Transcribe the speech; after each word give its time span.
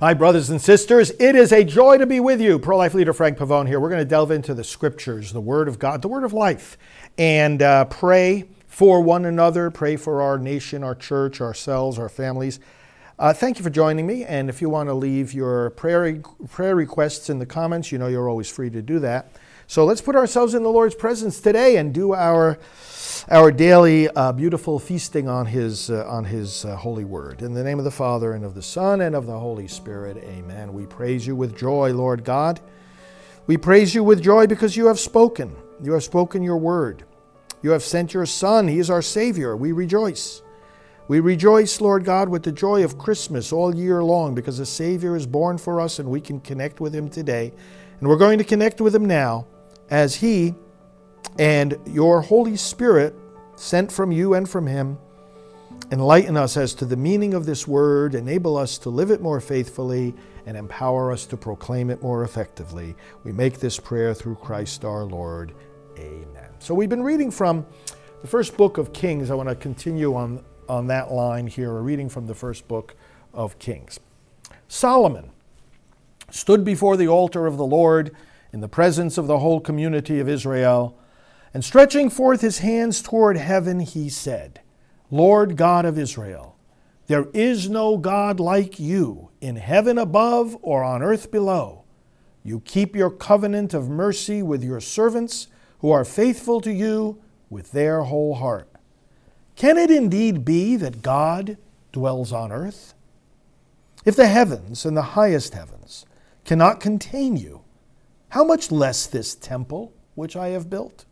My 0.00 0.14
brothers 0.14 0.48
and 0.48 0.62
sisters, 0.62 1.10
it 1.20 1.36
is 1.36 1.52
a 1.52 1.62
joy 1.62 1.98
to 1.98 2.06
be 2.06 2.20
with 2.20 2.40
you. 2.40 2.58
Pro 2.58 2.78
life 2.78 2.94
leader 2.94 3.12
Frank 3.12 3.36
Pavone 3.36 3.68
here. 3.68 3.78
We're 3.78 3.90
going 3.90 4.00
to 4.00 4.06
delve 4.06 4.30
into 4.30 4.54
the 4.54 4.64
scriptures, 4.64 5.34
the 5.34 5.42
Word 5.42 5.68
of 5.68 5.78
God, 5.78 6.00
the 6.00 6.08
Word 6.08 6.24
of 6.24 6.32
life, 6.32 6.78
and 7.18 7.60
uh, 7.60 7.84
pray 7.84 8.48
for 8.66 9.02
one 9.02 9.26
another, 9.26 9.70
pray 9.70 9.96
for 9.96 10.22
our 10.22 10.38
nation, 10.38 10.82
our 10.82 10.94
church, 10.94 11.42
ourselves, 11.42 11.98
our 11.98 12.08
families. 12.08 12.60
Uh, 13.18 13.34
thank 13.34 13.58
you 13.58 13.62
for 13.62 13.68
joining 13.68 14.06
me. 14.06 14.24
And 14.24 14.48
if 14.48 14.62
you 14.62 14.70
want 14.70 14.88
to 14.88 14.94
leave 14.94 15.34
your 15.34 15.68
prayer, 15.68 16.22
prayer 16.48 16.74
requests 16.74 17.28
in 17.28 17.38
the 17.38 17.44
comments, 17.44 17.92
you 17.92 17.98
know 17.98 18.06
you're 18.06 18.30
always 18.30 18.50
free 18.50 18.70
to 18.70 18.80
do 18.80 19.00
that. 19.00 19.30
So 19.70 19.84
let's 19.84 20.00
put 20.00 20.16
ourselves 20.16 20.54
in 20.54 20.64
the 20.64 20.68
Lord's 20.68 20.96
presence 20.96 21.38
today 21.38 21.76
and 21.76 21.94
do 21.94 22.12
our 22.12 22.58
our 23.30 23.52
daily 23.52 24.08
uh, 24.08 24.32
beautiful 24.32 24.80
feasting 24.80 25.28
on 25.28 25.46
His, 25.46 25.90
uh, 25.90 26.08
on 26.08 26.24
his 26.24 26.64
uh, 26.64 26.74
holy 26.74 27.04
word. 27.04 27.40
In 27.40 27.54
the 27.54 27.62
name 27.62 27.78
of 27.78 27.84
the 27.84 27.90
Father, 27.92 28.32
and 28.32 28.44
of 28.44 28.56
the 28.56 28.62
Son, 28.62 29.00
and 29.00 29.14
of 29.14 29.26
the 29.26 29.38
Holy 29.38 29.68
Spirit, 29.68 30.16
amen. 30.24 30.72
We 30.72 30.86
praise 30.86 31.24
you 31.24 31.36
with 31.36 31.56
joy, 31.56 31.92
Lord 31.92 32.24
God. 32.24 32.60
We 33.46 33.56
praise 33.56 33.94
you 33.94 34.02
with 34.02 34.20
joy 34.20 34.48
because 34.48 34.76
you 34.76 34.88
have 34.88 34.98
spoken. 34.98 35.54
You 35.80 35.92
have 35.92 36.02
spoken 36.02 36.42
your 36.42 36.56
word. 36.56 37.04
You 37.62 37.70
have 37.70 37.84
sent 37.84 38.12
your 38.12 38.26
Son. 38.26 38.66
He 38.66 38.80
is 38.80 38.90
our 38.90 39.02
Savior. 39.02 39.56
We 39.56 39.70
rejoice. 39.70 40.42
We 41.06 41.20
rejoice, 41.20 41.80
Lord 41.80 42.04
God, 42.04 42.28
with 42.28 42.42
the 42.42 42.50
joy 42.50 42.82
of 42.82 42.98
Christmas 42.98 43.52
all 43.52 43.72
year 43.72 44.02
long 44.02 44.34
because 44.34 44.58
the 44.58 44.66
Savior 44.66 45.14
is 45.14 45.28
born 45.28 45.58
for 45.58 45.80
us 45.80 46.00
and 46.00 46.10
we 46.10 46.20
can 46.20 46.40
connect 46.40 46.80
with 46.80 46.92
Him 46.92 47.08
today. 47.08 47.52
And 48.00 48.08
we're 48.08 48.16
going 48.16 48.38
to 48.38 48.44
connect 48.44 48.80
with 48.80 48.92
Him 48.92 49.04
now 49.04 49.46
as 49.90 50.14
He 50.14 50.54
and 51.38 51.76
your 51.86 52.22
Holy 52.22 52.56
Spirit, 52.56 53.14
sent 53.56 53.92
from 53.92 54.10
you 54.10 54.34
and 54.34 54.48
from 54.48 54.66
Him, 54.66 54.98
enlighten 55.92 56.36
us 56.36 56.56
as 56.56 56.74
to 56.74 56.84
the 56.84 56.96
meaning 56.96 57.34
of 57.34 57.46
this 57.46 57.66
word, 57.66 58.14
enable 58.14 58.56
us 58.56 58.78
to 58.78 58.90
live 58.90 59.10
it 59.10 59.20
more 59.20 59.40
faithfully, 59.40 60.14
and 60.46 60.56
empower 60.56 61.12
us 61.12 61.26
to 61.26 61.36
proclaim 61.36 61.90
it 61.90 62.02
more 62.02 62.24
effectively. 62.24 62.94
We 63.24 63.32
make 63.32 63.60
this 63.60 63.78
prayer 63.78 64.14
through 64.14 64.36
Christ 64.36 64.84
our 64.84 65.04
Lord. 65.04 65.52
Amen. 65.98 66.48
So 66.58 66.74
we've 66.74 66.88
been 66.88 67.02
reading 67.02 67.30
from 67.30 67.66
the 68.22 68.28
first 68.28 68.56
book 68.56 68.78
of 68.78 68.92
Kings. 68.92 69.30
I 69.30 69.34
want 69.34 69.48
to 69.48 69.54
continue 69.54 70.14
on, 70.14 70.44
on 70.68 70.86
that 70.86 71.12
line 71.12 71.46
here, 71.46 71.76
a 71.76 71.80
reading 71.80 72.08
from 72.08 72.26
the 72.26 72.34
first 72.34 72.68
book 72.68 72.94
of 73.34 73.58
Kings. 73.58 74.00
Solomon 74.68 75.30
stood 76.30 76.64
before 76.64 76.96
the 76.96 77.08
altar 77.08 77.46
of 77.46 77.56
the 77.56 77.66
Lord 77.66 78.14
in 78.52 78.60
the 78.60 78.68
presence 78.68 79.16
of 79.18 79.26
the 79.26 79.38
whole 79.38 79.60
community 79.60 80.18
of 80.20 80.28
Israel 80.28 80.98
and 81.52 81.64
stretching 81.64 82.10
forth 82.10 82.40
his 82.40 82.58
hands 82.58 83.02
toward 83.02 83.36
heaven, 83.36 83.80
he 83.80 84.08
said, 84.08 84.60
Lord 85.10 85.56
God 85.56 85.84
of 85.84 85.98
Israel, 85.98 86.56
there 87.06 87.26
is 87.34 87.68
no 87.68 87.96
God 87.96 88.38
like 88.38 88.78
you 88.78 89.30
in 89.40 89.56
heaven 89.56 89.98
above 89.98 90.56
or 90.62 90.84
on 90.84 91.02
earth 91.02 91.30
below. 91.30 91.84
You 92.44 92.60
keep 92.60 92.94
your 92.94 93.10
covenant 93.10 93.74
of 93.74 93.88
mercy 93.88 94.42
with 94.42 94.62
your 94.62 94.80
servants 94.80 95.48
who 95.80 95.90
are 95.90 96.04
faithful 96.04 96.60
to 96.60 96.72
you 96.72 97.20
with 97.48 97.72
their 97.72 98.02
whole 98.02 98.36
heart. 98.36 98.68
Can 99.56 99.76
it 99.76 99.90
indeed 99.90 100.44
be 100.44 100.76
that 100.76 101.02
God 101.02 101.58
dwells 101.92 102.32
on 102.32 102.52
earth? 102.52 102.94
If 104.04 104.16
the 104.16 104.28
heavens 104.28 104.86
and 104.86 104.96
the 104.96 105.02
highest 105.02 105.52
heavens 105.52 106.06
cannot 106.44 106.80
contain 106.80 107.36
you, 107.36 107.62
how 108.30 108.44
much 108.44 108.70
less 108.72 109.06
this 109.06 109.34
temple 109.34 109.92
which 110.14 110.36
I 110.36 110.48
have 110.48 110.70
built? 110.70 111.04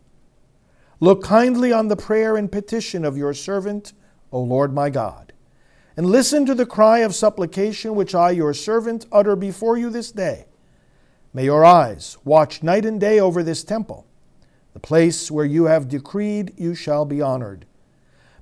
Look 1.01 1.23
kindly 1.23 1.73
on 1.73 1.89
the 1.89 1.97
prayer 1.97 2.37
and 2.37 2.51
petition 2.51 3.05
of 3.05 3.17
your 3.17 3.35
servant, 3.35 3.93
O 4.33 4.41
Lord 4.41 4.73
my 4.73 4.91
God, 4.91 5.33
and 5.97 6.07
listen 6.07 6.47
to 6.47 6.55
the 6.55 6.67
cry 6.67 6.99
of 7.01 7.15
supplication 7.15 7.95
which 7.95 8.15
I, 8.15 8.31
your 8.31 8.55
servant, 8.55 9.07
utter 9.13 9.37
before 9.37 9.77
you 9.77 9.91
this 9.91 10.11
day. 10.11 10.47
May 11.33 11.45
your 11.45 11.65
eyes 11.65 12.17
watch 12.25 12.63
night 12.63 12.85
and 12.85 13.01
day 13.01 13.21
over 13.21 13.43
this 13.43 13.63
temple, 13.63 14.07
the 14.73 14.81
place 14.81 15.31
where 15.31 15.45
you 15.45 15.65
have 15.65 15.89
decreed 15.89 16.53
you 16.57 16.75
shall 16.75 17.05
be 17.05 17.21
honored. 17.21 17.67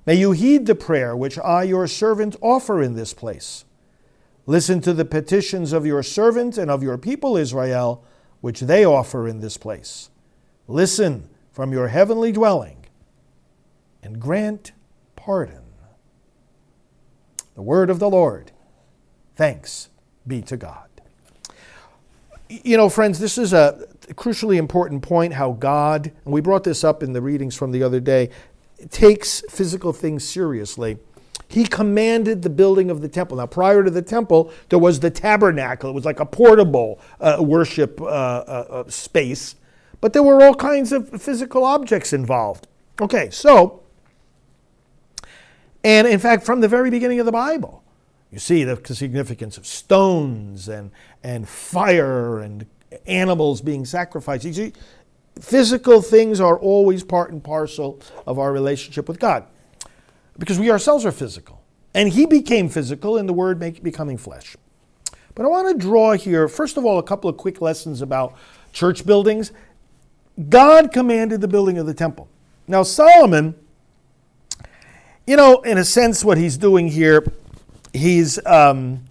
May 0.05 0.15
you 0.15 0.31
heed 0.31 0.65
the 0.65 0.75
prayer 0.75 1.15
which 1.15 1.37
I, 1.39 1.63
your 1.63 1.85
servant, 1.87 2.35
offer 2.41 2.81
in 2.81 2.95
this 2.95 3.13
place. 3.13 3.65
Listen 4.45 4.79
to 4.81 4.93
the 4.93 5.03
petitions 5.03 5.73
of 5.73 5.85
your 5.85 6.01
servant 6.01 6.57
and 6.57 6.71
of 6.71 6.81
your 6.81 6.97
people 6.97 7.35
Israel, 7.37 8.05
which 8.47 8.61
they 8.61 8.85
offer 8.85 9.27
in 9.27 9.41
this 9.41 9.57
place. 9.57 10.09
Listen 10.69 11.27
from 11.51 11.73
your 11.73 11.89
heavenly 11.89 12.31
dwelling 12.31 12.85
and 14.01 14.21
grant 14.21 14.71
pardon. 15.17 15.63
The 17.55 17.61
word 17.61 17.89
of 17.89 17.99
the 17.99 18.09
Lord. 18.09 18.53
Thanks 19.35 19.89
be 20.25 20.41
to 20.43 20.55
God. 20.55 20.87
You 22.47 22.77
know, 22.77 22.87
friends, 22.87 23.19
this 23.19 23.37
is 23.37 23.51
a 23.51 23.85
crucially 24.11 24.55
important 24.55 25.01
point 25.01 25.33
how 25.33 25.51
God, 25.51 26.13
and 26.23 26.33
we 26.33 26.39
brought 26.39 26.63
this 26.63 26.85
up 26.85 27.03
in 27.03 27.11
the 27.11 27.21
readings 27.21 27.53
from 27.53 27.71
the 27.71 27.83
other 27.83 27.99
day, 27.99 28.29
takes 28.89 29.43
physical 29.49 29.91
things 29.91 30.25
seriously. 30.25 30.99
He 31.47 31.65
commanded 31.65 32.41
the 32.41 32.49
building 32.49 32.89
of 32.89 33.01
the 33.01 33.07
temple. 33.07 33.37
Now, 33.37 33.45
prior 33.45 33.83
to 33.83 33.89
the 33.89 34.01
temple, 34.01 34.51
there 34.69 34.79
was 34.79 34.99
the 34.99 35.09
tabernacle. 35.09 35.89
It 35.89 35.93
was 35.93 36.05
like 36.05 36.19
a 36.19 36.25
portable 36.25 36.99
uh, 37.21 37.37
worship 37.39 38.01
uh, 38.01 38.05
uh, 38.05 38.65
uh 38.69 38.89
space 38.89 39.55
but 40.01 40.13
there 40.13 40.23
were 40.23 40.43
all 40.43 40.53
kinds 40.53 40.91
of 40.91 41.21
physical 41.21 41.63
objects 41.63 42.13
involved. 42.13 42.67
Okay, 43.01 43.29
so, 43.29 43.83
and 45.83 46.07
in 46.07 46.19
fact, 46.19 46.45
from 46.45 46.61
the 46.61 46.67
very 46.67 46.89
beginning 46.89 47.19
of 47.19 47.25
the 47.25 47.31
Bible, 47.31 47.83
you 48.31 48.39
see 48.39 48.63
the 48.63 48.79
significance 48.93 49.57
of 49.57 49.65
stones 49.65 50.67
and, 50.67 50.91
and 51.23 51.47
fire 51.47 52.39
and 52.39 52.65
animals 53.05 53.61
being 53.61 53.85
sacrificed. 53.85 54.45
You 54.45 54.53
see, 54.53 54.73
physical 55.39 56.01
things 56.01 56.39
are 56.39 56.57
always 56.57 57.03
part 57.03 57.31
and 57.31 57.43
parcel 57.43 57.99
of 58.25 58.37
our 58.37 58.51
relationship 58.51 59.07
with 59.07 59.19
God 59.19 59.45
because 60.37 60.59
we 60.59 60.71
ourselves 60.71 61.05
are 61.05 61.11
physical. 61.11 61.61
And 61.93 62.09
He 62.09 62.25
became 62.25 62.69
physical 62.69 63.17
in 63.17 63.25
the 63.25 63.33
Word 63.33 63.59
make, 63.59 63.81
becoming 63.81 64.17
flesh. 64.17 64.55
But 65.35 65.45
I 65.45 65.49
want 65.49 65.67
to 65.69 65.77
draw 65.77 66.13
here, 66.13 66.47
first 66.47 66.77
of 66.77 66.85
all, 66.85 66.99
a 66.99 67.03
couple 67.03 67.29
of 67.29 67.37
quick 67.37 67.61
lessons 67.61 68.01
about 68.01 68.35
church 68.73 69.05
buildings 69.05 69.51
God 70.49 70.91
commanded 70.91 71.41
the 71.41 71.47
building 71.47 71.79
of 71.79 71.87
the 71.87 71.93
temple. 71.93 72.27
Now, 72.67 72.83
Solomon, 72.83 73.55
you 75.25 75.35
know, 75.35 75.61
in 75.61 75.77
a 75.77 75.83
sense, 75.83 76.23
what 76.23 76.37
he's 76.37 76.57
doing 76.57 76.87
here, 76.89 77.25
he's 77.91 78.43
um, 78.45 79.03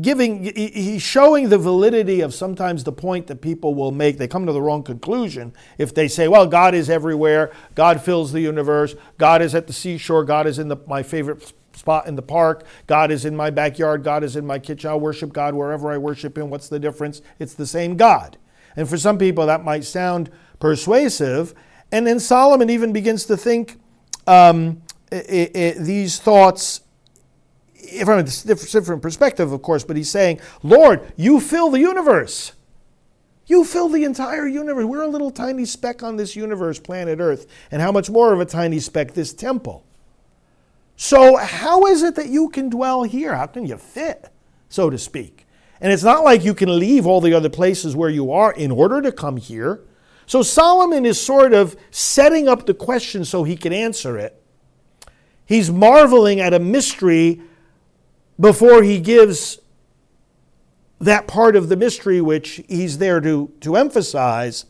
giving, 0.00 0.44
he's 0.54 1.02
showing 1.02 1.48
the 1.48 1.58
validity 1.58 2.20
of 2.20 2.34
sometimes 2.34 2.84
the 2.84 2.92
point 2.92 3.26
that 3.28 3.40
people 3.40 3.74
will 3.74 3.92
make. 3.92 4.18
They 4.18 4.28
come 4.28 4.46
to 4.46 4.52
the 4.52 4.62
wrong 4.62 4.82
conclusion 4.82 5.52
if 5.78 5.94
they 5.94 6.08
say, 6.08 6.28
well, 6.28 6.46
God 6.46 6.74
is 6.74 6.90
everywhere, 6.90 7.52
God 7.74 8.00
fills 8.00 8.32
the 8.32 8.40
universe, 8.40 8.94
God 9.18 9.42
is 9.42 9.54
at 9.54 9.66
the 9.66 9.72
seashore, 9.72 10.24
God 10.24 10.46
is 10.46 10.58
in 10.58 10.68
the, 10.68 10.76
my 10.86 11.02
favorite 11.02 11.52
spot 11.74 12.06
in 12.06 12.16
the 12.16 12.22
park, 12.22 12.64
God 12.86 13.10
is 13.10 13.24
in 13.24 13.36
my 13.36 13.50
backyard, 13.50 14.04
God 14.04 14.24
is 14.24 14.36
in 14.36 14.46
my 14.46 14.58
kitchen. 14.58 14.90
I 14.90 14.94
worship 14.94 15.32
God 15.32 15.54
wherever 15.54 15.90
I 15.90 15.98
worship 15.98 16.38
Him. 16.38 16.50
What's 16.50 16.68
the 16.68 16.78
difference? 16.78 17.22
It's 17.38 17.54
the 17.54 17.66
same 17.66 17.96
God. 17.96 18.38
And 18.76 18.88
for 18.88 18.98
some 18.98 19.18
people, 19.18 19.46
that 19.46 19.64
might 19.64 19.84
sound 19.84 20.30
persuasive. 20.58 21.54
And 21.92 22.06
then 22.06 22.18
Solomon 22.18 22.70
even 22.70 22.92
begins 22.92 23.24
to 23.26 23.36
think 23.36 23.78
um, 24.26 24.82
it, 25.12 25.54
it, 25.54 25.78
these 25.78 26.18
thoughts 26.18 26.80
from 28.04 28.18
a 28.18 28.22
different 28.22 29.02
perspective, 29.02 29.52
of 29.52 29.62
course, 29.62 29.84
but 29.84 29.96
he's 29.96 30.10
saying, 30.10 30.40
Lord, 30.62 31.12
you 31.16 31.40
fill 31.40 31.70
the 31.70 31.80
universe. 31.80 32.52
You 33.46 33.64
fill 33.64 33.88
the 33.88 34.04
entire 34.04 34.46
universe. 34.46 34.84
We're 34.84 35.02
a 35.02 35.08
little 35.08 35.30
tiny 35.30 35.64
speck 35.64 36.02
on 36.02 36.16
this 36.16 36.34
universe, 36.34 36.78
planet 36.78 37.20
Earth, 37.20 37.46
and 37.70 37.82
how 37.82 37.92
much 37.92 38.08
more 38.08 38.32
of 38.32 38.40
a 38.40 38.46
tiny 38.46 38.80
speck 38.80 39.12
this 39.12 39.32
temple. 39.32 39.84
So, 40.96 41.36
how 41.36 41.86
is 41.86 42.02
it 42.02 42.14
that 42.14 42.28
you 42.28 42.48
can 42.48 42.70
dwell 42.70 43.02
here? 43.02 43.34
How 43.34 43.46
can 43.46 43.66
you 43.66 43.76
fit, 43.76 44.30
so 44.68 44.88
to 44.90 44.96
speak? 44.96 45.46
And 45.80 45.92
it's 45.92 46.04
not 46.04 46.24
like 46.24 46.44
you 46.44 46.54
can 46.54 46.78
leave 46.78 47.06
all 47.06 47.20
the 47.20 47.34
other 47.34 47.50
places 47.50 47.94
where 47.94 48.08
you 48.08 48.32
are 48.32 48.52
in 48.52 48.70
order 48.70 49.02
to 49.02 49.12
come 49.12 49.36
here. 49.36 49.82
So 50.26 50.42
Solomon 50.42 51.04
is 51.04 51.20
sort 51.20 51.52
of 51.52 51.76
setting 51.90 52.48
up 52.48 52.66
the 52.66 52.74
question 52.74 53.24
so 53.24 53.44
he 53.44 53.56
can 53.56 53.72
answer 53.72 54.16
it. 54.16 54.40
He's 55.44 55.70
marveling 55.70 56.40
at 56.40 56.54
a 56.54 56.58
mystery 56.58 57.42
before 58.38 58.82
he 58.82 59.00
gives 59.00 59.58
that 61.00 61.26
part 61.26 61.56
of 61.56 61.68
the 61.68 61.76
mystery 61.76 62.20
which 62.20 62.62
he's 62.68 62.98
there 62.98 63.20
to, 63.20 63.52
to 63.60 63.76
emphasize. 63.76 64.66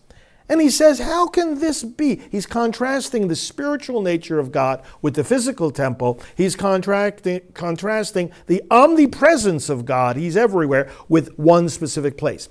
And 0.48 0.60
he 0.60 0.68
says, 0.68 0.98
How 0.98 1.26
can 1.26 1.60
this 1.60 1.82
be? 1.82 2.20
He's 2.30 2.46
contrasting 2.46 3.28
the 3.28 3.36
spiritual 3.36 4.02
nature 4.02 4.38
of 4.38 4.52
God 4.52 4.82
with 5.00 5.14
the 5.14 5.24
physical 5.24 5.70
temple. 5.70 6.20
He's 6.36 6.54
contrasting, 6.54 7.40
the 7.54 8.62
omnipresence 8.70 9.68
of 9.68 9.86
God, 9.86 10.16
he's 10.16 10.36
everywhere, 10.36 10.90
with 11.08 11.38
one 11.38 11.68
specific 11.68 12.18
place. 12.18 12.48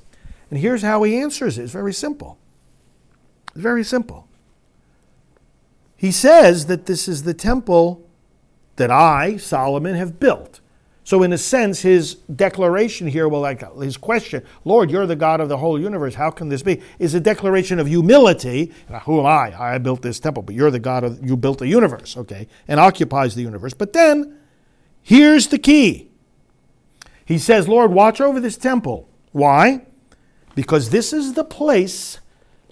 And 0.50 0.60
here's 0.60 0.82
how 0.82 1.04
he 1.04 1.18
answers 1.18 1.58
it 1.58 1.64
it's 1.64 1.72
very 1.72 1.94
simple. 1.94 2.40
It's 3.54 3.62
very 3.62 3.84
simple. 3.84 4.28
He 5.96 6.12
says 6.12 6.66
that 6.66 6.86
this 6.86 7.08
is 7.08 7.24
the 7.24 7.34
temple 7.34 8.06
that 8.78 8.90
I, 8.90 9.38
Solomon, 9.38 9.96
have 9.96 10.20
built. 10.20 10.60
So, 11.06 11.22
in 11.22 11.34
a 11.34 11.38
sense, 11.38 11.82
his 11.82 12.16
declaration 12.16 13.08
here, 13.08 13.28
well, 13.28 13.42
like 13.42 13.62
his 13.82 13.98
question, 13.98 14.44
Lord, 14.64 14.90
you're 14.90 15.06
the 15.06 15.18
God 15.18 15.42
of 15.42 15.50
the 15.50 15.58
whole 15.58 15.80
universe. 15.80 16.16
How 16.16 16.32
can 16.32 16.48
this 16.48 16.64
be? 16.64 16.82
Is 16.98 17.14
a 17.14 17.20
declaration 17.20 17.78
of 17.78 17.88
humility. 17.88 18.72
Who 19.04 19.20
am 19.20 19.26
I? 19.26 19.54
I 19.60 19.78
built 19.80 20.02
this 20.02 20.22
temple, 20.22 20.44
but 20.44 20.56
you're 20.56 20.72
the 20.72 20.80
God 20.80 21.04
of, 21.04 21.24
you 21.24 21.36
built 21.36 21.58
the 21.60 21.68
universe, 21.68 22.16
okay, 22.16 22.48
and 22.70 22.80
occupies 22.80 23.36
the 23.36 23.42
universe. 23.42 23.74
But 23.74 23.92
then, 23.92 24.38
here's 25.02 25.48
the 25.48 25.60
key. 25.60 26.10
He 27.26 27.38
says, 27.38 27.68
Lord, 27.68 27.92
watch 27.92 28.22
over 28.22 28.40
this 28.40 28.58
temple. 28.58 29.10
Why? 29.34 29.86
Because 30.56 30.90
this 30.90 31.12
is 31.12 31.34
the 31.34 31.44
place 31.44 32.20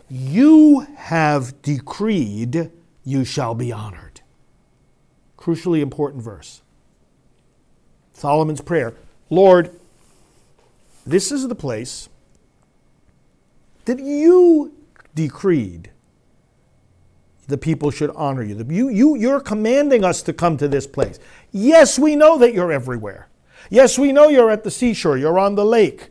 you 0.10 0.88
have 0.96 1.62
decreed 1.62 2.72
you 3.04 3.26
shall 3.26 3.56
be 3.56 3.74
honored. 3.74 4.22
Crucially 5.38 5.82
important 5.82 6.24
verse. 6.24 6.62
Solomon's 8.22 8.62
prayer 8.62 8.94
Lord, 9.32 9.72
this 11.06 11.32
is 11.32 11.48
the 11.48 11.56
place 11.56 12.08
that 13.86 14.00
you 14.00 14.74
decreed 15.16 15.90
the 17.48 17.58
people 17.58 17.92
should 17.92 18.12
honor 18.12 18.44
you. 18.44 18.66
You, 18.70 18.90
you. 18.90 19.16
You're 19.16 19.40
commanding 19.40 20.06
us 20.06 20.22
to 20.24 20.34
come 20.34 20.56
to 20.58 20.68
this 20.68 20.86
place. 20.86 21.20
Yes, 21.52 21.98
we 21.98 22.16
know 22.16 22.38
that 22.38 22.54
you're 22.54 22.72
everywhere. 22.72 23.28
Yes, 23.70 23.98
we 23.98 24.12
know 24.12 24.30
you're 24.30 24.52
at 24.52 24.64
the 24.64 24.72
seashore, 24.72 25.18
you're 25.18 25.40
on 25.40 25.56
the 25.56 25.66
lake. 25.66 26.10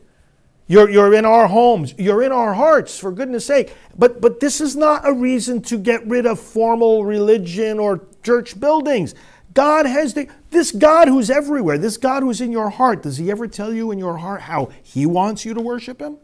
You're, 0.67 0.89
you're 0.89 1.13
in 1.13 1.25
our 1.25 1.47
homes. 1.47 1.93
You're 1.97 2.23
in 2.23 2.31
our 2.31 2.53
hearts, 2.53 2.97
for 2.97 3.11
goodness 3.11 3.45
sake. 3.45 3.75
But, 3.97 4.21
but 4.21 4.39
this 4.39 4.61
is 4.61 4.75
not 4.75 5.07
a 5.07 5.11
reason 5.11 5.61
to 5.63 5.77
get 5.77 6.05
rid 6.07 6.25
of 6.25 6.39
formal 6.39 7.03
religion 7.03 7.79
or 7.79 8.01
church 8.23 8.57
buildings. 8.59 9.15
God 9.53 9.85
has 9.85 10.13
the, 10.13 10.27
this 10.49 10.71
God 10.71 11.07
who's 11.07 11.29
everywhere, 11.29 11.77
this 11.77 11.97
God 11.97 12.23
who's 12.23 12.41
in 12.41 12.51
your 12.51 12.69
heart. 12.69 13.03
Does 13.03 13.17
he 13.17 13.31
ever 13.31 13.47
tell 13.47 13.73
you 13.73 13.91
in 13.91 13.99
your 13.99 14.17
heart 14.17 14.41
how 14.41 14.69
he 14.81 15.05
wants 15.05 15.45
you 15.45 15.53
to 15.53 15.61
worship 15.61 16.01
him? 16.01 16.17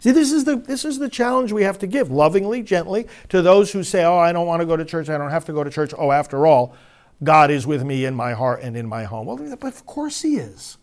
See, 0.00 0.12
this 0.12 0.32
is 0.32 0.44
the 0.44 0.56
this 0.56 0.84
is 0.84 0.98
the 0.98 1.10
challenge 1.10 1.52
we 1.52 1.62
have 1.62 1.78
to 1.80 1.86
give 1.86 2.10
lovingly, 2.10 2.62
gently 2.62 3.06
to 3.28 3.42
those 3.42 3.72
who 3.72 3.82
say, 3.82 4.02
"Oh, 4.02 4.16
I 4.16 4.32
don't 4.32 4.46
want 4.46 4.60
to 4.60 4.66
go 4.66 4.76
to 4.76 4.84
church. 4.84 5.10
I 5.10 5.18
don't 5.18 5.30
have 5.30 5.44
to 5.44 5.52
go 5.52 5.62
to 5.62 5.70
church." 5.70 5.92
Oh, 5.96 6.10
after 6.10 6.46
all, 6.46 6.74
God 7.22 7.50
is 7.50 7.66
with 7.66 7.84
me 7.84 8.06
in 8.06 8.14
my 8.14 8.32
heart 8.32 8.62
and 8.62 8.76
in 8.76 8.88
my 8.88 9.04
home. 9.04 9.26
Well, 9.26 9.36
but 9.36 9.74
of 9.74 9.84
course 9.84 10.22
he 10.22 10.36
is. 10.36 10.78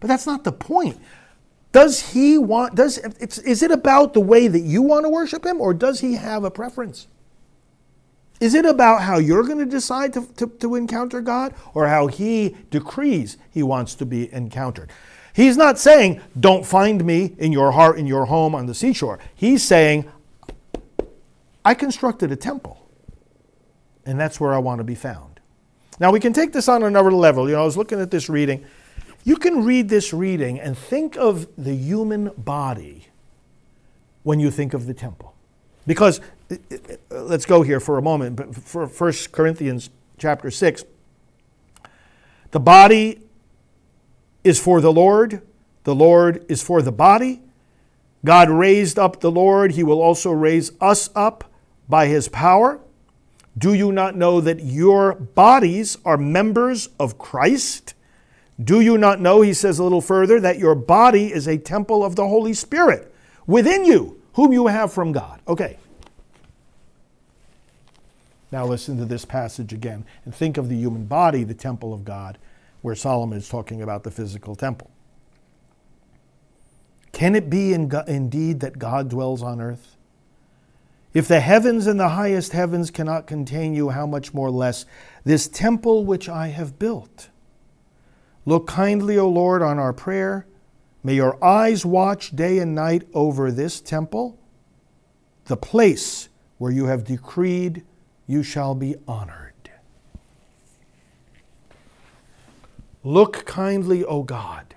But 0.00 0.08
that's 0.08 0.26
not 0.26 0.42
the 0.42 0.52
point. 0.52 0.98
Does 1.72 2.12
he 2.12 2.38
want 2.38 2.74
does 2.74 2.98
it's 2.98 3.38
is 3.38 3.62
it 3.62 3.70
about 3.70 4.14
the 4.14 4.20
way 4.20 4.48
that 4.48 4.60
you 4.60 4.82
want 4.82 5.04
to 5.04 5.08
worship 5.08 5.46
him 5.46 5.60
or 5.60 5.72
does 5.72 6.00
he 6.00 6.14
have 6.14 6.42
a 6.42 6.50
preference? 6.50 7.06
Is 8.40 8.54
it 8.54 8.64
about 8.64 9.02
how 9.02 9.18
you're 9.18 9.42
going 9.42 9.58
to 9.58 9.66
decide 9.66 10.14
to, 10.14 10.26
to, 10.36 10.46
to, 10.46 10.74
encounter 10.74 11.20
God 11.20 11.54
or 11.74 11.86
how 11.86 12.06
He 12.06 12.56
decrees 12.70 13.36
He 13.50 13.62
wants 13.62 13.94
to 13.96 14.06
be 14.06 14.32
encountered? 14.32 14.90
He's 15.34 15.58
not 15.58 15.78
saying, 15.78 16.20
don't 16.38 16.64
find 16.64 17.04
me 17.04 17.34
in 17.38 17.52
your 17.52 17.72
heart, 17.72 17.98
in 17.98 18.06
your 18.06 18.24
home, 18.24 18.54
on 18.54 18.66
the 18.66 18.74
seashore. 18.74 19.18
He's 19.34 19.62
saying, 19.62 20.10
I 21.64 21.74
constructed 21.74 22.32
a 22.32 22.36
temple, 22.36 22.88
and 24.06 24.18
that's 24.18 24.40
where 24.40 24.54
I 24.54 24.58
want 24.58 24.78
to 24.78 24.84
be 24.84 24.94
found. 24.94 25.38
Now, 26.00 26.10
we 26.10 26.18
can 26.18 26.32
take 26.32 26.52
this 26.52 26.66
on 26.66 26.82
another 26.82 27.12
level. 27.12 27.46
You 27.46 27.56
know, 27.56 27.62
I 27.62 27.64
was 27.64 27.76
looking 27.76 28.00
at 28.00 28.10
this 28.10 28.30
reading. 28.30 28.64
You 29.22 29.36
can 29.36 29.64
read 29.64 29.90
this 29.90 30.14
reading 30.14 30.58
and 30.58 30.76
think 30.76 31.16
of 31.16 31.46
the 31.58 31.74
human 31.74 32.32
body 32.38 33.08
when 34.22 34.40
you 34.40 34.50
think 34.50 34.72
of 34.72 34.86
the 34.86 34.94
temple. 34.94 35.34
Because 35.86 36.20
let's 37.10 37.46
go 37.46 37.62
here 37.62 37.80
for 37.80 37.98
a 37.98 38.02
moment, 38.02 38.36
but 38.36 38.54
for 38.54 38.86
1 38.86 39.12
Corinthians 39.32 39.90
chapter 40.18 40.50
6, 40.50 40.84
the 42.50 42.60
body 42.60 43.22
is 44.42 44.58
for 44.58 44.80
the 44.80 44.92
Lord, 44.92 45.42
the 45.84 45.94
Lord 45.94 46.44
is 46.48 46.62
for 46.62 46.82
the 46.82 46.92
body. 46.92 47.42
God 48.24 48.50
raised 48.50 48.98
up 48.98 49.20
the 49.20 49.30
Lord, 49.30 49.72
he 49.72 49.82
will 49.82 50.02
also 50.02 50.30
raise 50.30 50.72
us 50.80 51.08
up 51.14 51.44
by 51.88 52.06
his 52.06 52.28
power. 52.28 52.80
Do 53.56 53.74
you 53.74 53.92
not 53.92 54.16
know 54.16 54.40
that 54.40 54.62
your 54.62 55.14
bodies 55.14 55.98
are 56.04 56.16
members 56.16 56.88
of 56.98 57.18
Christ? 57.18 57.94
Do 58.62 58.80
you 58.80 58.98
not 58.98 59.20
know, 59.20 59.40
he 59.40 59.54
says 59.54 59.78
a 59.78 59.82
little 59.82 60.02
further, 60.02 60.38
that 60.40 60.58
your 60.58 60.74
body 60.74 61.32
is 61.32 61.48
a 61.48 61.56
temple 61.56 62.04
of 62.04 62.14
the 62.16 62.28
Holy 62.28 62.52
Spirit 62.52 63.12
within 63.46 63.84
you, 63.84 64.20
whom 64.34 64.52
you 64.52 64.66
have 64.66 64.92
from 64.92 65.12
God? 65.12 65.40
Okay. 65.48 65.78
Now 68.52 68.66
listen 68.66 68.96
to 68.98 69.04
this 69.04 69.24
passage 69.24 69.72
again 69.72 70.04
and 70.24 70.34
think 70.34 70.56
of 70.56 70.68
the 70.68 70.76
human 70.76 71.06
body, 71.06 71.44
the 71.44 71.54
temple 71.54 71.94
of 71.94 72.04
God, 72.04 72.38
where 72.82 72.94
Solomon 72.94 73.38
is 73.38 73.48
talking 73.48 73.82
about 73.82 74.02
the 74.02 74.10
physical 74.10 74.56
temple. 74.56 74.90
Can 77.12 77.34
it 77.34 77.50
be 77.50 77.72
in 77.72 77.88
God, 77.88 78.08
indeed 78.08 78.60
that 78.60 78.78
God 78.78 79.08
dwells 79.08 79.42
on 79.42 79.60
earth? 79.60 79.96
If 81.12 81.26
the 81.26 81.40
heavens 81.40 81.86
and 81.86 81.98
the 81.98 82.10
highest 82.10 82.52
heavens 82.52 82.90
cannot 82.90 83.26
contain 83.26 83.74
you, 83.74 83.90
how 83.90 84.06
much 84.06 84.32
more 84.32 84.50
less 84.50 84.86
this 85.24 85.48
temple 85.48 86.04
which 86.04 86.28
I 86.28 86.48
have 86.48 86.78
built? 86.78 87.28
Look 88.46 88.68
kindly, 88.68 89.18
O 89.18 89.28
Lord, 89.28 89.60
on 89.60 89.78
our 89.78 89.92
prayer. 89.92 90.46
May 91.02 91.14
your 91.14 91.42
eyes 91.42 91.84
watch 91.84 92.34
day 92.34 92.58
and 92.58 92.74
night 92.74 93.08
over 93.12 93.50
this 93.50 93.80
temple, 93.80 94.38
the 95.46 95.56
place 95.56 96.28
where 96.58 96.70
you 96.70 96.86
have 96.86 97.04
decreed 97.04 97.84
you 98.30 98.44
shall 98.44 98.76
be 98.76 98.94
honored. 99.08 99.54
Look 103.02 103.44
kindly, 103.44 104.04
O 104.04 104.22
God, 104.22 104.76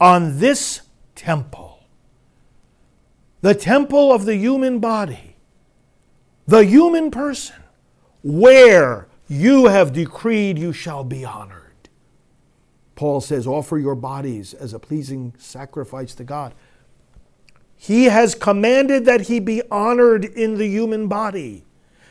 on 0.00 0.40
this 0.40 0.80
temple, 1.14 1.78
the 3.40 3.54
temple 3.54 4.12
of 4.12 4.24
the 4.24 4.34
human 4.34 4.80
body, 4.80 5.36
the 6.46 6.64
human 6.64 7.12
person, 7.12 7.62
where 8.24 9.06
you 9.28 9.66
have 9.66 9.92
decreed 9.92 10.58
you 10.58 10.72
shall 10.72 11.04
be 11.04 11.24
honored. 11.24 11.88
Paul 12.96 13.20
says, 13.20 13.46
offer 13.46 13.78
your 13.78 13.94
bodies 13.94 14.54
as 14.54 14.72
a 14.72 14.80
pleasing 14.80 15.34
sacrifice 15.38 16.16
to 16.16 16.24
God. 16.24 16.52
He 17.76 18.06
has 18.06 18.34
commanded 18.34 19.04
that 19.04 19.22
he 19.22 19.38
be 19.38 19.62
honored 19.70 20.24
in 20.24 20.58
the 20.58 20.66
human 20.66 21.06
body 21.06 21.64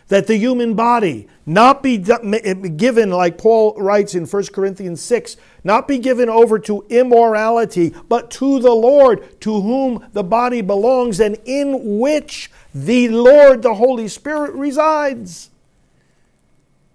that 0.07 0.27
the 0.27 0.37
human 0.37 0.73
body 0.73 1.27
not 1.45 1.81
be 1.81 1.97
given, 1.97 3.09
like 3.09 3.37
Paul 3.37 3.73
writes 3.77 4.15
in 4.15 4.25
1 4.25 4.45
Corinthians 4.47 5.01
6, 5.01 5.37
not 5.63 5.87
be 5.87 5.97
given 5.97 6.29
over 6.29 6.59
to 6.59 6.85
immorality, 6.89 7.93
but 8.09 8.29
to 8.31 8.59
the 8.59 8.73
Lord, 8.73 9.39
to 9.41 9.61
whom 9.61 10.05
the 10.13 10.23
body 10.23 10.61
belongs, 10.61 11.19
and 11.19 11.37
in 11.45 11.99
which 11.99 12.51
the 12.73 13.09
Lord, 13.09 13.61
the 13.61 13.75
Holy 13.75 14.07
Spirit, 14.07 14.53
resides. 14.53 15.49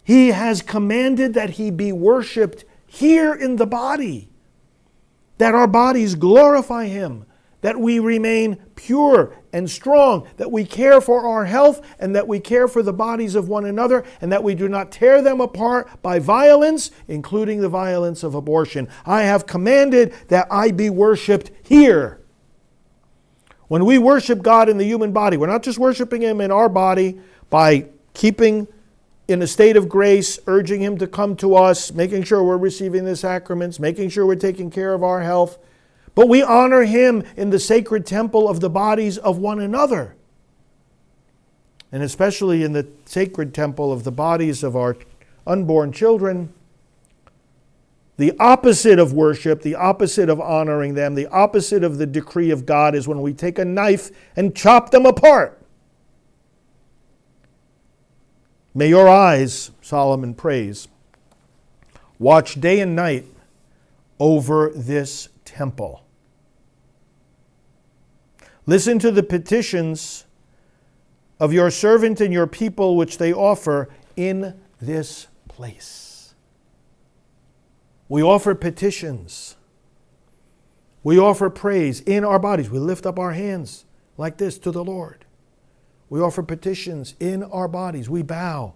He 0.05 0.29
has 0.29 0.63
commanded 0.63 1.35
that 1.35 1.51
he 1.51 1.71
be 1.71 1.93
worshiped 1.93 2.65
here 2.87 3.35
in 3.35 3.57
the 3.57 3.67
body, 3.67 4.31
that 5.37 5.55
our 5.55 5.67
bodies 5.67 6.15
glorify 6.15 6.87
him 6.87 7.27
that 7.61 7.79
we 7.79 7.99
remain 7.99 8.57
pure 8.77 9.35
and 9.53 9.71
strong, 9.71 10.27
that 10.37 10.51
we 10.53 10.65
care 10.65 11.01
for 11.01 11.27
our 11.27 11.45
health, 11.45 11.85
and 11.99 12.15
that 12.15 12.29
we 12.29 12.41
care 12.41 12.69
for 12.69 12.83
the 12.83 12.93
bodies 12.93 13.35
of 13.35 13.49
one 13.49 13.65
another, 13.65 14.05
and 14.21 14.31
that 14.33 14.43
we 14.43 14.55
do 14.55 14.69
not 14.69 14.93
tear 14.93 15.23
them 15.23 15.41
apart 15.41 15.89
by 16.03 16.19
violence, 16.19 16.91
including 17.07 17.61
the 17.61 17.69
violence 17.69 18.23
of 18.23 18.35
abortion. 18.35 18.89
I 19.07 19.23
have 19.23 19.47
commanded 19.47 20.15
that 20.29 20.47
I 20.51 20.71
be 20.71 20.91
worshiped 20.91 21.51
here. 21.63 22.21
When 23.69 23.85
we 23.85 23.99
worship 23.99 24.43
God 24.43 24.69
in 24.69 24.79
the 24.79 24.85
human 24.85 25.13
body, 25.13 25.37
we're 25.37 25.47
not 25.47 25.63
just 25.63 25.79
worshiping 25.79 26.23
Him 26.23 26.41
in 26.41 26.51
our 26.51 26.69
body 26.69 27.21
by 27.51 27.87
keeping 28.15 28.67
in 29.29 29.43
a 29.43 29.47
state 29.47 29.77
of 29.77 29.91
grace, 29.91 30.39
urging 30.47 30.81
Him 30.81 30.97
to 30.99 31.07
come 31.07 31.37
to 31.37 31.55
us, 31.55 31.93
making 31.93 32.23
sure 32.23 32.43
we're 32.43 32.57
receiving 32.57 33.05
the 33.05 33.15
sacraments, 33.15 33.79
making 33.79 34.09
sure 34.09 34.25
we're 34.25 34.37
taking 34.37 34.71
care 34.71 34.95
of 34.95 35.03
our 35.03 35.21
health 35.21 35.59
but 36.19 36.29
we 36.29 36.43
honor 36.43 36.83
him 36.83 37.23
in 37.37 37.51
the 37.51 37.61
sacred 37.61 38.05
temple 38.05 38.49
of 38.49 38.59
the 38.59 38.69
bodies 38.69 39.19
of 39.19 39.39
one 39.39 39.61
another. 39.61 40.17
And 41.93 42.03
especially 42.03 42.65
in 42.65 42.73
the 42.73 42.89
sacred 43.05 43.55
temple 43.55 43.93
of 43.93 44.03
the 44.03 44.11
bodies 44.11 44.65
of 44.65 44.75
our 44.75 44.97
unborn 45.47 45.93
children, 45.93 46.53
The 48.19 48.35
opposite 48.41 48.99
of 48.99 49.13
worship, 49.13 49.63
the 49.63 49.77
opposite 49.77 50.29
of 50.29 50.41
honoring 50.41 50.95
them, 50.95 51.15
the 51.15 51.29
opposite 51.29 51.85
of 51.85 51.99
the 51.99 52.07
decree 52.07 52.51
of 52.51 52.67
God 52.67 52.97
is 52.97 53.07
when 53.07 53.23
we 53.23 53.33
take 53.33 53.61
a 53.61 53.65
knife 53.65 54.11
and 54.35 54.57
chop 54.57 54.91
them 54.91 55.07
apart. 55.07 55.63
May 58.75 58.89
your 58.89 59.09
eyes, 59.09 59.71
Solomon 59.81 60.35
prays, 60.35 60.89
watch 62.19 62.61
day 62.61 62.81
and 62.81 62.97
night 62.97 63.25
over 64.19 64.73
this 64.75 65.29
temple. 65.45 66.03
Listen 68.69 68.99
to 68.99 69.11
the 69.11 69.23
petitions 69.23 70.27
of 71.41 71.55
your 71.55 71.71
servant 71.71 72.21
and 72.21 72.35
your 72.35 72.47
people 72.47 72.99
which 72.99 73.17
they 73.17 73.33
offer 73.33 73.89
in 74.15 74.61
this 74.79 75.29
place. 75.49 76.35
We 78.11 78.23
offer 78.23 78.55
petitions. 78.55 79.57
We 81.03 81.19
offer 81.19 81.49
praise 81.49 82.03
in 82.03 82.27
our 82.27 82.39
bodies. 82.39 82.69
We 82.69 82.79
lift 82.79 83.07
up 83.07 83.19
our 83.19 83.33
hands 83.33 83.87
like 84.19 84.37
this 84.37 84.59
to 84.59 84.71
the 84.71 84.85
Lord. 84.85 85.25
We 86.11 86.21
offer 86.21 86.43
petitions 86.43 87.15
in 87.19 87.43
our 87.45 87.69
bodies. 87.69 88.11
We 88.11 88.21
bow. 88.21 88.75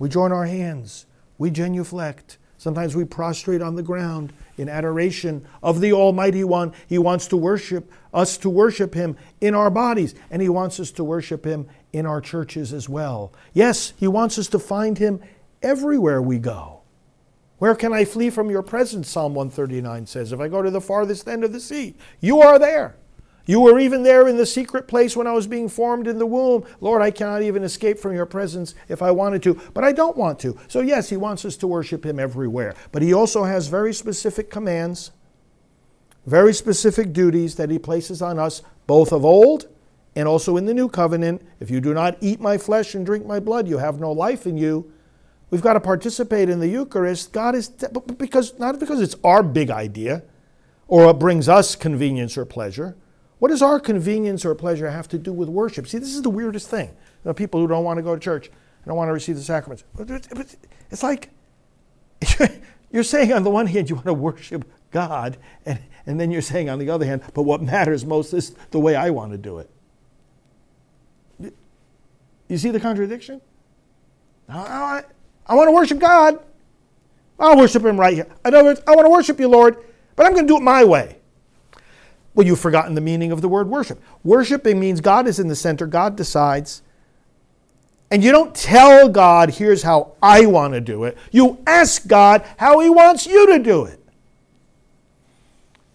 We 0.00 0.08
join 0.08 0.32
our 0.32 0.46
hands. 0.46 1.06
We 1.38 1.52
genuflect. 1.52 2.36
Sometimes 2.64 2.96
we 2.96 3.04
prostrate 3.04 3.60
on 3.60 3.74
the 3.74 3.82
ground 3.82 4.32
in 4.56 4.70
adoration 4.70 5.46
of 5.62 5.82
the 5.82 5.92
Almighty 5.92 6.44
One. 6.44 6.72
He 6.86 6.96
wants 6.96 7.26
to 7.26 7.36
worship 7.36 7.92
us 8.14 8.38
to 8.38 8.48
worship 8.48 8.94
Him 8.94 9.18
in 9.42 9.54
our 9.54 9.68
bodies, 9.68 10.14
and 10.30 10.40
He 10.40 10.48
wants 10.48 10.80
us 10.80 10.90
to 10.92 11.04
worship 11.04 11.44
Him 11.44 11.66
in 11.92 12.06
our 12.06 12.22
churches 12.22 12.72
as 12.72 12.88
well. 12.88 13.34
Yes, 13.52 13.92
He 13.98 14.08
wants 14.08 14.38
us 14.38 14.46
to 14.48 14.58
find 14.58 14.96
Him 14.96 15.20
everywhere 15.62 16.22
we 16.22 16.38
go. 16.38 16.80
Where 17.58 17.74
can 17.74 17.92
I 17.92 18.06
flee 18.06 18.30
from 18.30 18.50
your 18.50 18.62
presence? 18.62 19.10
Psalm 19.10 19.34
139 19.34 20.06
says. 20.06 20.32
If 20.32 20.40
I 20.40 20.48
go 20.48 20.62
to 20.62 20.70
the 20.70 20.80
farthest 20.80 21.28
end 21.28 21.44
of 21.44 21.52
the 21.52 21.60
sea, 21.60 21.96
you 22.20 22.40
are 22.40 22.58
there. 22.58 22.96
You 23.46 23.60
were 23.60 23.78
even 23.78 24.02
there 24.02 24.26
in 24.26 24.38
the 24.38 24.46
secret 24.46 24.88
place 24.88 25.16
when 25.16 25.26
I 25.26 25.32
was 25.32 25.46
being 25.46 25.68
formed 25.68 26.06
in 26.06 26.18
the 26.18 26.26
womb. 26.26 26.64
Lord, 26.80 27.02
I 27.02 27.10
cannot 27.10 27.42
even 27.42 27.62
escape 27.62 27.98
from 27.98 28.14
your 28.14 28.26
presence 28.26 28.74
if 28.88 29.02
I 29.02 29.10
wanted 29.10 29.42
to, 29.42 29.54
but 29.74 29.84
I 29.84 29.92
don't 29.92 30.16
want 30.16 30.38
to. 30.40 30.58
So, 30.66 30.80
yes, 30.80 31.10
He 31.10 31.16
wants 31.16 31.44
us 31.44 31.56
to 31.58 31.66
worship 31.66 32.06
Him 32.06 32.18
everywhere. 32.18 32.74
But 32.90 33.02
He 33.02 33.12
also 33.12 33.44
has 33.44 33.68
very 33.68 33.92
specific 33.92 34.50
commands, 34.50 35.10
very 36.26 36.54
specific 36.54 37.12
duties 37.12 37.56
that 37.56 37.70
He 37.70 37.78
places 37.78 38.22
on 38.22 38.38
us, 38.38 38.62
both 38.86 39.12
of 39.12 39.24
old 39.24 39.68
and 40.16 40.28
also 40.28 40.56
in 40.56 40.64
the 40.66 40.74
new 40.74 40.88
covenant. 40.88 41.42
If 41.60 41.70
you 41.70 41.80
do 41.80 41.92
not 41.92 42.16
eat 42.20 42.40
my 42.40 42.56
flesh 42.56 42.94
and 42.94 43.04
drink 43.04 43.26
my 43.26 43.40
blood, 43.40 43.68
you 43.68 43.78
have 43.78 44.00
no 44.00 44.12
life 44.12 44.46
in 44.46 44.56
you. 44.56 44.90
We've 45.50 45.62
got 45.62 45.74
to 45.74 45.80
participate 45.80 46.48
in 46.48 46.60
the 46.60 46.68
Eucharist. 46.68 47.32
God 47.32 47.54
is 47.54 47.68
because 47.68 48.58
not 48.58 48.80
because 48.80 49.00
it's 49.00 49.16
our 49.22 49.42
big 49.42 49.70
idea 49.70 50.22
or 50.88 51.10
it 51.10 51.18
brings 51.18 51.48
us 51.48 51.76
convenience 51.76 52.36
or 52.36 52.44
pleasure. 52.44 52.96
What 53.38 53.48
does 53.48 53.62
our 53.62 53.80
convenience 53.80 54.44
or 54.44 54.54
pleasure 54.54 54.90
have 54.90 55.08
to 55.08 55.18
do 55.18 55.32
with 55.32 55.48
worship? 55.48 55.86
See, 55.86 55.98
this 55.98 56.14
is 56.14 56.22
the 56.22 56.30
weirdest 56.30 56.68
thing. 56.68 56.96
There 57.22 57.30
are 57.30 57.34
people 57.34 57.60
who 57.60 57.66
don't 57.66 57.84
want 57.84 57.98
to 57.98 58.02
go 58.02 58.14
to 58.14 58.20
church 58.20 58.46
and 58.46 58.86
don't 58.86 58.96
want 58.96 59.08
to 59.08 59.12
receive 59.12 59.36
the 59.36 59.42
sacraments. 59.42 59.84
It's 60.90 61.02
like 61.02 61.30
you're 62.90 63.02
saying 63.02 63.32
on 63.32 63.42
the 63.42 63.50
one 63.50 63.66
hand 63.66 63.90
you 63.90 63.96
want 63.96 64.06
to 64.06 64.14
worship 64.14 64.64
God, 64.90 65.36
and, 65.66 65.80
and 66.06 66.20
then 66.20 66.30
you're 66.30 66.42
saying 66.42 66.70
on 66.70 66.78
the 66.78 66.90
other 66.90 67.04
hand, 67.04 67.22
but 67.34 67.42
what 67.42 67.60
matters 67.60 68.04
most 68.04 68.32
is 68.32 68.54
the 68.70 68.78
way 68.78 68.94
I 68.94 69.10
want 69.10 69.32
to 69.32 69.38
do 69.38 69.58
it. 69.58 69.70
You 72.48 72.58
see 72.58 72.70
the 72.70 72.80
contradiction? 72.80 73.40
I, 74.48 75.02
I 75.46 75.54
want 75.54 75.68
to 75.68 75.72
worship 75.72 75.98
God. 75.98 76.38
I'll 77.38 77.56
worship 77.56 77.84
Him 77.84 77.98
right 77.98 78.14
here. 78.14 78.26
In 78.44 78.54
other 78.54 78.64
words, 78.64 78.80
I 78.86 78.94
want 78.94 79.06
to 79.06 79.10
worship 79.10 79.40
you, 79.40 79.48
Lord, 79.48 79.78
but 80.14 80.26
I'm 80.26 80.32
going 80.32 80.46
to 80.46 80.52
do 80.52 80.58
it 80.58 80.62
my 80.62 80.84
way. 80.84 81.18
Well, 82.34 82.46
you've 82.46 82.60
forgotten 82.60 82.94
the 82.94 83.00
meaning 83.00 83.30
of 83.30 83.40
the 83.40 83.48
word 83.48 83.68
worship. 83.68 84.02
Worshiping 84.24 84.80
means 84.80 85.00
God 85.00 85.28
is 85.28 85.38
in 85.38 85.48
the 85.48 85.56
center, 85.56 85.86
God 85.86 86.16
decides. 86.16 86.82
And 88.10 88.22
you 88.22 88.32
don't 88.32 88.54
tell 88.54 89.08
God, 89.08 89.50
here's 89.50 89.82
how 89.82 90.14
I 90.22 90.46
want 90.46 90.74
to 90.74 90.80
do 90.80 91.04
it. 91.04 91.16
You 91.30 91.62
ask 91.66 92.06
God 92.06 92.44
how 92.58 92.80
He 92.80 92.90
wants 92.90 93.26
you 93.26 93.46
to 93.46 93.58
do 93.58 93.84
it. 93.84 94.00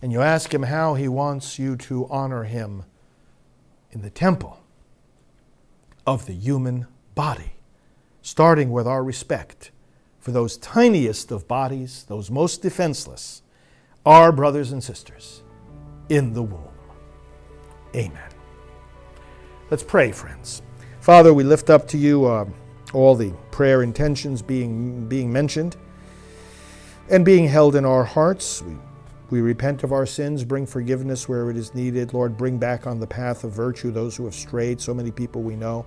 And 0.02 0.12
you 0.12 0.22
ask 0.22 0.54
Him 0.54 0.64
how 0.64 0.96
He 0.96 1.08
wants 1.08 1.60
you 1.60 1.76
to 1.76 2.08
honor 2.10 2.46
Him 2.46 2.84
in 3.92 4.02
the 4.02 4.10
temple 4.10 4.64
of 6.08 6.26
the 6.26 6.34
human 6.34 6.88
body 7.16 7.54
starting 8.22 8.72
with 8.72 8.88
our 8.88 9.04
respect 9.04 9.72
for 10.20 10.32
those 10.32 10.58
tiniest 10.58 11.32
of 11.32 11.48
bodies, 11.48 12.06
those 12.08 12.30
most 12.30 12.62
defenseless, 12.62 13.42
our 14.06 14.32
brothers 14.32 14.72
and 14.72 14.84
sisters 14.84 15.42
in 16.10 16.34
the 16.34 16.44
womb. 16.44 16.64
Amen. 17.96 18.30
Let's 19.70 19.84
pray, 19.84 20.12
friends. 20.12 20.62
Father, 21.00 21.34
we 21.34 21.44
lift 21.44 21.70
up 21.70 21.88
to 21.90 21.98
you 21.98 22.26
uh, 22.26 22.46
all 22.94 23.16
the 23.16 23.34
prayer 23.52 23.84
intentions 23.84 24.42
being, 24.42 25.08
being 25.08 25.32
mentioned 25.32 25.76
and 27.10 27.24
being 27.24 27.48
held 27.48 27.76
in 27.76 27.86
our 27.86 28.04
hearts. 28.04 28.62
We, 28.62 28.76
we 29.30 29.42
repent 29.42 29.84
of 29.84 29.92
our 29.92 30.06
sins, 30.06 30.44
bring 30.44 30.66
forgiveness 30.66 31.30
where 31.30 31.50
it 31.50 31.58
is 31.58 31.74
needed. 31.76 32.14
Lord, 32.14 32.38
bring 32.38 32.58
back 32.58 32.88
on 32.88 33.00
the 33.00 33.08
path 33.08 33.44
of 33.44 33.52
virtue 33.52 33.92
those 33.92 34.16
who 34.16 34.26
have 34.26 34.36
strayed, 34.36 34.82
so 34.82 34.94
many 34.94 35.12
people 35.12 35.42
we 35.42 35.56
know 35.56 35.86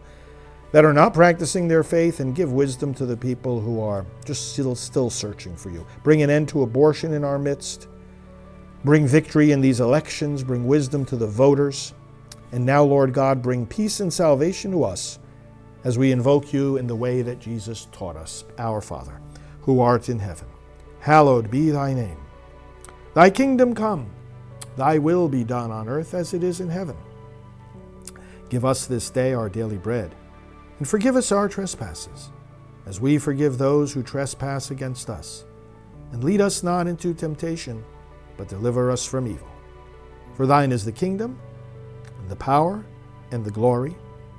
that 0.73 0.85
are 0.85 0.93
not 0.93 1.13
practicing 1.13 1.69
their 1.69 1.83
faith 1.83 2.21
and 2.21 2.35
give 2.35 2.53
wisdom 2.53 2.95
to 2.95 3.07
the 3.07 3.17
people 3.17 3.61
who 3.61 3.81
are 3.81 4.07
just 4.25 4.53
still, 4.53 4.75
still 4.75 5.11
searching 5.11 5.55
for 5.55 5.71
you. 5.71 5.87
Bring 6.03 6.23
an 6.23 6.31
end 6.31 6.49
to 6.49 6.63
abortion 6.63 7.13
in 7.13 7.25
our 7.25 7.39
midst. 7.39 7.89
Bring 8.85 9.07
victory 9.07 9.53
in 9.53 9.61
these 9.61 9.81
elections. 9.81 10.43
Bring 10.43 10.67
wisdom 10.67 11.05
to 11.07 11.17
the 11.17 11.27
voters. 11.27 11.95
And 12.53 12.67
now, 12.67 12.83
Lord 12.83 13.13
God, 13.13 13.43
bring 13.43 13.67
peace 13.67 14.01
and 14.01 14.13
salvation 14.13 14.71
to 14.73 14.85
us 14.85 15.19
as 15.85 15.99
we 15.99 16.13
invoke 16.13 16.53
you 16.53 16.77
in 16.77 16.87
the 16.87 16.97
way 16.97 17.23
that 17.23 17.39
Jesus 17.39 17.89
taught 17.93 18.17
us. 18.17 18.45
Our 18.59 18.81
Father, 18.81 19.21
who 19.63 19.81
art 19.81 20.09
in 20.09 20.19
heaven, 20.19 20.49
hallowed 21.01 21.51
be 21.51 21.71
thy 21.71 21.95
name. 21.95 22.19
Thy 23.15 23.31
kingdom 23.31 23.75
come, 23.75 24.11
thy 24.77 24.99
will 24.99 25.29
be 25.29 25.45
done 25.45 25.71
on 25.71 25.89
earth 25.89 26.15
as 26.15 26.35
it 26.35 26.43
is 26.43 26.61
in 26.61 26.69
heaven. 26.69 26.97
Give 28.49 28.65
us 28.65 28.87
this 28.87 29.11
day 29.11 29.33
our 29.33 29.49
daily 29.49 29.79
bread 29.79 30.15
and 30.83 30.89
forgive 30.89 31.15
us 31.15 31.31
our 31.31 31.49
trespasses, 31.49 32.31
as 32.87 33.01
we 33.01 33.17
forgive 33.17 33.57
those 33.57 33.93
who 33.93 34.03
trespass 34.03 34.73
against 34.73 35.09
us. 35.09 35.45
And 36.11 36.25
lead 36.25 36.41
us 36.41 36.65
not 36.65 36.89
into 36.89 37.15
temptation, 37.15 37.85
but 38.37 38.49
deliver 38.49 38.91
us 38.91 39.05
from 39.05 39.27
evil. 39.27 39.49
For 40.35 40.47
thine 40.47 40.73
is 40.73 40.85
the 40.85 40.93
kingdom, 40.93 41.39
and 42.19 42.29
the 42.29 42.37
power, 42.37 42.85
and 43.31 43.45
the 43.45 43.51
glory, 43.51 43.97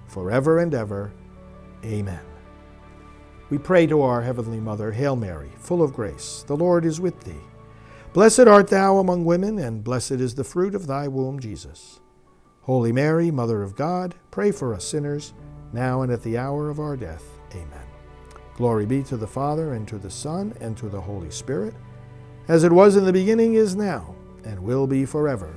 forever 0.08 0.60
and 0.60 0.74
ever. 0.74 1.12
Amen. 1.84 2.26
We 3.50 3.58
pray 3.58 3.88
to 3.88 4.02
our 4.02 4.22
Heavenly 4.22 4.60
Mother, 4.60 4.92
Hail 4.92 5.16
Mary, 5.16 5.52
full 5.58 5.84
of 5.84 5.94
grace, 5.94 6.44
the 6.48 6.56
Lord 6.56 6.86
is 6.86 7.00
with 7.00 7.20
thee. 7.24 7.42
Blessed 8.14 8.42
art 8.42 8.68
thou 8.68 8.98
among 8.98 9.26
women, 9.26 9.60
and 9.60 9.84
blessed 9.84 10.14
is 10.14 10.36
the 10.36 10.44
fruit 10.44 10.76
of 10.76 10.88
thy 10.88 11.08
womb, 11.08 11.40
Jesus. 11.40 12.00
Holy 12.62 12.92
Mary, 12.92 13.30
Mother 13.32 13.62
of 13.62 13.76
God, 13.76 14.16
pray 14.32 14.52
for 14.52 14.74
us 14.74 14.86
sinners 14.86 15.34
now 15.74 16.04
and 16.04 16.12
at 16.12 16.22
the 16.22 16.38
hour 16.38 16.70
of 16.70 16.80
our 16.80 16.96
death. 16.96 17.24
Amen. 17.52 17.86
Glory 18.56 18.86
be 18.86 19.04
to 19.04 19.18
the 19.18 19.28
Father, 19.28 19.74
and 19.74 19.88
to 19.88 19.98
the 19.98 20.10
Son, 20.10 20.56
and 20.60 20.78
to 20.78 20.88
the 20.88 21.02
Holy 21.02 21.32
Spirit, 21.32 21.74
as 22.48 22.64
it 22.64 22.72
was 22.72 22.96
in 22.96 23.06
the 23.06 23.14
beginning, 23.14 23.56
is 23.56 23.76
now, 23.76 24.16
and 24.44 24.60
will 24.64 24.88
be 24.88 25.06
forever. 25.06 25.54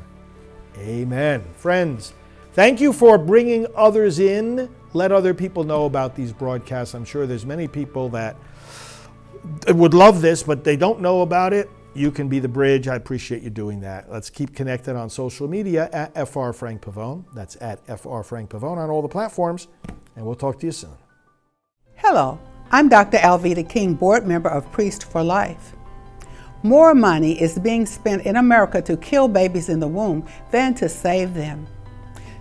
Amen. 0.79 1.45
Friends, 1.57 2.13
thank 2.53 2.81
you 2.81 2.93
for 2.93 3.19
bringing 3.19 3.67
others 3.75 4.19
in. 4.19 4.69
Let 4.93 5.13
other 5.13 5.35
people 5.35 5.65
know 5.65 5.87
about 5.87 6.15
these 6.15 6.33
broadcasts. 6.33 6.95
I'm 6.95 7.05
sure 7.05 7.27
there's 7.27 7.47
many 7.47 7.69
people 7.69 8.09
that 8.11 8.37
would 9.69 9.95
love 9.95 10.21
this, 10.23 10.43
but 10.43 10.65
they 10.65 10.77
don't 10.77 11.01
know 11.01 11.23
about 11.23 11.53
it 11.53 11.71
you 11.97 12.11
can 12.11 12.29
be 12.29 12.39
the 12.39 12.49
bridge. 12.49 12.89
I 12.89 12.95
appreciate 12.95 13.43
you 13.43 13.51
doing 13.51 13.81
that. 13.81 14.11
Let's 14.11 14.31
keep 14.31 14.55
connected 14.55 14.97
on 14.97 15.09
social 15.09 15.49
media 15.49 15.89
at 15.93 16.29
FR 16.29 16.53
Frank 16.53 16.83
Pavone. 16.83 17.25
That's 17.35 17.57
at 17.61 17.85
FR 17.87 18.21
Frank 18.21 18.51
Pavone 18.51 18.77
on 18.77 18.91
all 18.91 19.03
the 19.03 19.09
platforms. 19.09 19.69
And 20.15 20.25
we'll 20.25 20.35
talk 20.35 20.61
to 20.61 20.67
you 20.67 20.73
soon. 20.73 20.97
Hello, 21.95 22.39
I'm 22.71 22.89
Dr. 22.89 23.19
Alveda 23.19 23.69
King, 23.69 23.95
board 23.95 24.27
member 24.27 24.51
of 24.51 24.71
Priest 24.73 25.05
for 25.11 25.23
Life. 25.23 25.76
More 26.67 26.97
money 26.97 27.41
is 27.41 27.61
being 27.61 27.87
spent 27.87 28.27
in 28.27 28.35
America 28.35 28.83
to 28.83 28.97
kill 28.97 29.29
babies 29.29 29.69
in 29.69 29.79
the 29.79 29.87
womb 29.87 30.27
than 30.51 30.75
to 30.75 30.89
save 30.89 31.33
them. 31.33 31.69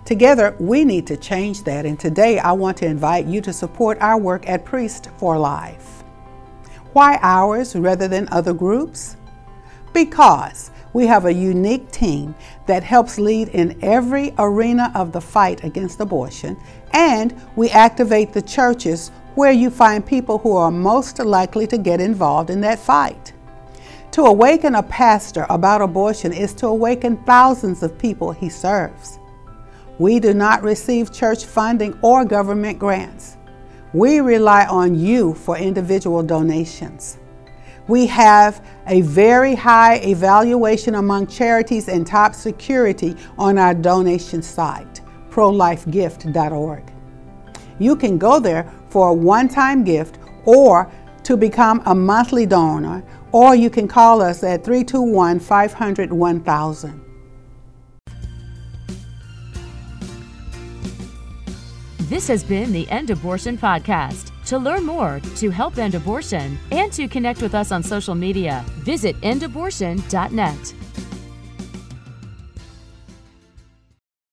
Together, 0.04 0.56
we 0.58 0.84
need 0.84 1.06
to 1.06 1.16
change 1.16 1.62
that, 1.62 1.86
and 1.86 1.96
today 1.96 2.40
I 2.40 2.50
want 2.50 2.76
to 2.78 2.86
invite 2.86 3.26
you 3.26 3.40
to 3.42 3.52
support 3.52 3.98
our 4.00 4.18
work 4.18 4.48
at 4.48 4.64
Priest 4.64 5.10
for 5.18 5.38
Life. 5.38 6.02
Why 6.92 7.20
ours 7.22 7.76
rather 7.76 8.08
than 8.08 8.28
other 8.32 8.52
groups? 8.52 9.16
because 9.96 10.70
we 10.92 11.06
have 11.06 11.24
a 11.24 11.32
unique 11.32 11.90
team 11.90 12.34
that 12.66 12.82
helps 12.82 13.18
lead 13.18 13.48
in 13.48 13.78
every 13.82 14.34
arena 14.38 14.92
of 14.94 15.10
the 15.10 15.20
fight 15.22 15.64
against 15.64 16.00
abortion, 16.00 16.54
and 16.92 17.34
we 17.56 17.70
activate 17.70 18.34
the 18.34 18.42
churches 18.42 19.10
where 19.36 19.52
you 19.52 19.70
find 19.70 20.04
people 20.04 20.36
who 20.36 20.54
are 20.54 20.70
most 20.70 21.18
likely 21.18 21.66
to 21.66 21.78
get 21.78 21.98
involved 21.98 22.50
in 22.50 22.60
that 22.60 22.78
fight. 22.78 23.32
To 24.12 24.22
awaken 24.22 24.74
a 24.74 24.82
pastor 24.82 25.46
about 25.50 25.82
abortion 25.82 26.32
is 26.32 26.54
to 26.54 26.68
awaken 26.68 27.18
thousands 27.24 27.82
of 27.82 27.98
people 27.98 28.32
he 28.32 28.48
serves. 28.48 29.18
We 29.98 30.20
do 30.20 30.34
not 30.34 30.62
receive 30.62 31.12
church 31.12 31.44
funding 31.44 31.98
or 32.02 32.24
government 32.24 32.78
grants. 32.78 33.36
We 33.92 34.20
rely 34.20 34.66
on 34.66 34.94
you 34.94 35.34
for 35.34 35.56
individual 35.56 36.22
donations. 36.22 37.18
We 37.88 38.06
have 38.06 38.66
a 38.88 39.00
very 39.02 39.54
high 39.54 39.96
evaluation 39.98 40.96
among 40.96 41.28
charities 41.28 41.88
and 41.88 42.06
top 42.06 42.34
security 42.34 43.16
on 43.38 43.58
our 43.58 43.74
donation 43.74 44.42
site, 44.42 45.00
prolifegift.org. 45.30 46.92
You 47.78 47.96
can 47.96 48.18
go 48.18 48.40
there 48.40 48.70
for 48.88 49.10
a 49.10 49.14
one 49.14 49.48
time 49.48 49.84
gift 49.84 50.18
or 50.44 50.90
to 51.22 51.36
become 51.36 51.82
a 51.86 51.94
monthly 51.94 52.46
donor, 52.46 53.04
or 53.36 53.54
you 53.54 53.68
can 53.68 53.86
call 53.86 54.22
us 54.22 54.42
at 54.42 54.64
321 54.64 55.38
500 55.38 56.10
1000. 56.10 57.04
This 62.08 62.26
has 62.28 62.42
been 62.42 62.72
the 62.72 62.88
End 62.88 63.10
Abortion 63.10 63.58
Podcast. 63.58 64.30
To 64.46 64.56
learn 64.56 64.86
more, 64.86 65.20
to 65.34 65.50
help 65.50 65.76
end 65.76 65.94
abortion, 65.94 66.56
and 66.70 66.90
to 66.92 67.08
connect 67.08 67.42
with 67.42 67.54
us 67.54 67.72
on 67.72 67.82
social 67.82 68.14
media, 68.14 68.64
visit 68.84 69.20
endabortion.net. 69.20 70.85